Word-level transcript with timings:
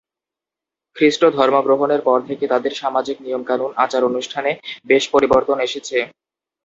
খ্রীষ্ট 0.95 1.21
ধর্ম 1.37 1.55
গ্রহণের 1.61 2.01
পর 2.01 2.19
থেকে 2.27 2.45
তাদের 2.47 2.73
সামাজিক 2.73 3.17
নিয়ম-কানুন, 3.21 3.71
আচার-অনুষ্ঠানে 3.77 4.51
বেশ 4.85 5.03
পরিবর্তন 5.13 5.57
এসেছে। 5.59 5.97